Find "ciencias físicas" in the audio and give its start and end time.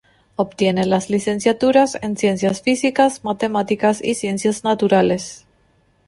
2.17-3.23